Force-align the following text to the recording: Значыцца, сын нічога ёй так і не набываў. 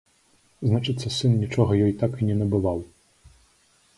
Значыцца, 0.69 1.11
сын 1.17 1.31
нічога 1.43 1.77
ёй 1.87 1.93
так 2.03 2.11
і 2.23 2.29
не 2.29 2.35
набываў. 2.41 2.79